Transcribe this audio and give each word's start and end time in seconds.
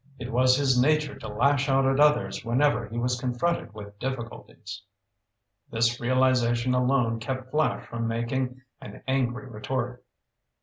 It 0.17 0.31
was 0.31 0.57
his 0.57 0.81
nature 0.81 1.13
to 1.19 1.27
lash 1.27 1.69
out 1.69 1.85
at 1.85 1.99
others 1.99 2.43
whenever 2.43 2.87
he 2.87 2.97
was 2.97 3.19
confronted 3.19 3.75
with 3.75 3.99
difficulties. 3.99 4.81
This 5.69 5.99
realization 5.99 6.73
alone 6.73 7.19
kept 7.19 7.51
Flash 7.51 7.85
from 7.85 8.07
making 8.07 8.63
an 8.81 9.03
angry 9.07 9.45
retort. 9.47 10.03